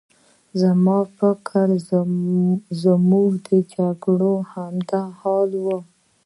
زما 0.61 0.97
په 1.17 1.27
فکر 1.41 1.67
زموږ 2.83 3.29
د 3.47 3.49
جګړو 3.73 4.33
همدا 4.53 5.03
حال 5.19 5.49
و. 5.63 5.65